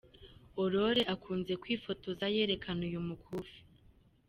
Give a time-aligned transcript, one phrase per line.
[0.61, 3.59] Aurore akunze kwifotoza yerekana uyu mukufi.